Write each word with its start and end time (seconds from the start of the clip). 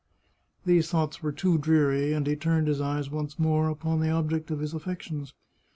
"These 0.65 0.89
thoughts 0.89 1.21
were 1.21 1.31
too 1.31 1.59
dreary, 1.59 2.11
and 2.11 2.25
he 2.25 2.35
turned 2.35 2.67
his 2.67 2.81
eyes 2.81 3.11
once 3.11 3.37
more 3.37 3.69
upon 3.69 3.99
the 3.99 4.09
object 4.09 4.49
of 4.49 4.59
his 4.59 4.73
affections. 4.73 5.35